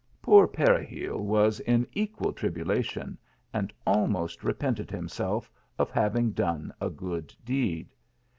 [0.19, 3.19] Poor Peregil was in equal tribulation,
[3.53, 7.87] and almost repented himself of having done a good deed.